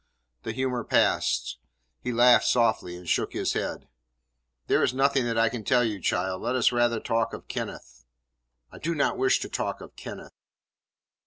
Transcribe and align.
The 0.41 0.51
humour 0.51 0.83
passed. 0.83 1.59
He 2.01 2.11
laughed 2.11 2.47
softly, 2.47 2.95
and 2.97 3.07
shook 3.07 3.33
his 3.33 3.53
head. 3.53 3.87
"There 4.65 4.81
is 4.83 4.95
nothing 4.95 5.25
that 5.25 5.37
I 5.37 5.47
can 5.47 5.63
tell 5.63 5.83
you, 5.83 6.01
child. 6.01 6.41
Let 6.41 6.55
us 6.55 6.71
rather 6.71 6.99
talk 6.99 7.33
of 7.35 7.47
Kenneth." 7.47 8.03
"I 8.71 8.79
do 8.79 8.95
not 8.95 9.15
wish 9.15 9.39
to 9.41 9.47
talk 9.47 9.79
of 9.79 9.95
Kenneth." 9.95 10.33